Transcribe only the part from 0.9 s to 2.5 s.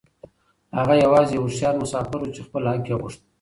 يوازې يو هوښيار مسافر و چې